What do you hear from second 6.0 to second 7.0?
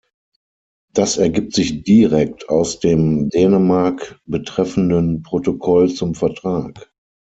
Vertrag.